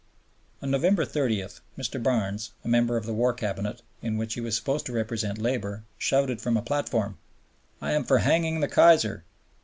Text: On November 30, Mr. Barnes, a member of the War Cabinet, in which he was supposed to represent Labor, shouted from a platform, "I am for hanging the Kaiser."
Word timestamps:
On 0.63 0.71
November 0.71 1.05
30, 1.05 1.43
Mr. 1.77 2.01
Barnes, 2.01 2.53
a 2.65 2.67
member 2.67 2.97
of 2.97 3.05
the 3.05 3.13
War 3.13 3.33
Cabinet, 3.33 3.83
in 4.01 4.17
which 4.17 4.33
he 4.33 4.41
was 4.41 4.55
supposed 4.55 4.87
to 4.87 4.91
represent 4.93 5.37
Labor, 5.37 5.83
shouted 5.99 6.41
from 6.41 6.57
a 6.57 6.63
platform, 6.63 7.19
"I 7.83 7.91
am 7.91 8.03
for 8.03 8.17
hanging 8.17 8.61
the 8.61 8.67
Kaiser." 8.67 9.23